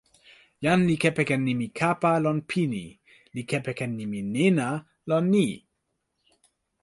jan 0.63 0.79
li 0.89 0.95
kepeken 1.03 1.41
nimi 1.47 1.67
kapa 1.79 2.11
lon 2.23 2.37
pini 2.49 2.85
li 3.35 3.41
kepeken 3.51 3.91
nimi 3.99 4.19
nena 4.35 4.69
lon 5.09 5.25
ni. 5.33 5.47